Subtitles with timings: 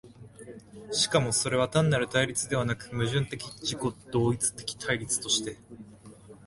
[0.91, 5.57] しかもそれは単なる対立ではなく、矛盾的自己同一的対立として、